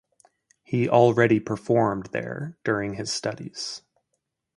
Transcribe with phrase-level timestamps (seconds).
[0.63, 3.83] He already performed there during his studies.